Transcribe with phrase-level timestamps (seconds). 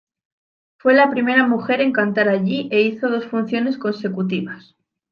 [0.79, 4.73] Fue la primera mujer en cantar allí e hizo dos funciones consecutivas.